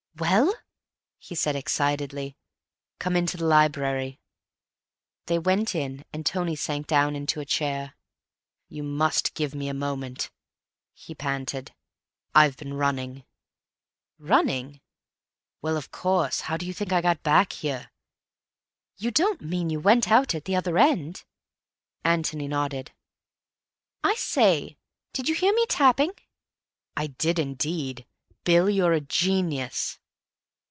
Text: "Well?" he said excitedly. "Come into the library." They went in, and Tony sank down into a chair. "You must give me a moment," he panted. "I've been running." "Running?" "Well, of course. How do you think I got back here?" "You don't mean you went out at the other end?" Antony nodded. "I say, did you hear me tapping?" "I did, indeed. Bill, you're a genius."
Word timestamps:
"Well?" 0.17 0.53
he 1.17 1.33
said 1.33 1.55
excitedly. 1.55 2.37
"Come 2.99 3.15
into 3.15 3.37
the 3.37 3.45
library." 3.45 4.19
They 5.25 5.39
went 5.39 5.73
in, 5.73 6.05
and 6.13 6.23
Tony 6.23 6.55
sank 6.55 6.85
down 6.85 7.15
into 7.15 7.39
a 7.39 7.45
chair. 7.45 7.95
"You 8.67 8.83
must 8.83 9.33
give 9.33 9.55
me 9.55 9.67
a 9.67 9.73
moment," 9.73 10.29
he 10.93 11.15
panted. 11.15 11.73
"I've 12.35 12.55
been 12.55 12.75
running." 12.75 13.23
"Running?" 14.19 14.81
"Well, 15.59 15.75
of 15.75 15.91
course. 15.91 16.41
How 16.41 16.55
do 16.55 16.67
you 16.67 16.73
think 16.73 16.93
I 16.93 17.01
got 17.01 17.23
back 17.23 17.53
here?" 17.53 17.89
"You 18.97 19.09
don't 19.09 19.41
mean 19.41 19.71
you 19.71 19.79
went 19.79 20.11
out 20.11 20.35
at 20.35 20.45
the 20.45 20.55
other 20.55 20.77
end?" 20.77 21.23
Antony 22.03 22.47
nodded. 22.47 22.91
"I 24.03 24.13
say, 24.13 24.77
did 25.13 25.27
you 25.27 25.33
hear 25.33 25.53
me 25.55 25.65
tapping?" 25.65 26.11
"I 26.95 27.07
did, 27.07 27.39
indeed. 27.39 28.05
Bill, 28.43 28.69
you're 28.69 28.93
a 28.93 29.01
genius." 29.01 29.97